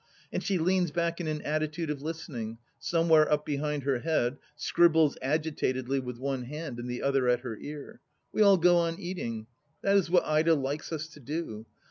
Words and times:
And 0.33 0.41
she 0.41 0.57
leans 0.57 0.89
back 0.89 1.21
in 1.21 1.27
an 1.27 1.43
attitude 1.43 1.91
of 1.91 2.01
listening, 2.01 2.57
somewhere 2.79 3.31
up 3.31 3.45
behind 3.45 3.83
her 3.83 3.99
head, 3.99 4.39
scribbles 4.55 5.15
agitatedly 5.21 5.99
with 5.99 6.17
one 6.17 6.45
hand 6.45 6.79
and 6.79 6.89
the 6.89 7.03
other 7.03 7.27
at 7.27 7.41
her 7.41 7.55
ear. 7.57 8.01
We 8.31 8.41
all 8.41 8.57
go 8.57 8.77
on 8.77 8.99
eating. 8.99 9.45
That 9.83 9.97
is 9.97 10.09
what 10.09 10.25
Ida 10.25 10.55
likes 10.55 10.91
us 10.91 11.07
to 11.09 11.19
do. 11.19 11.67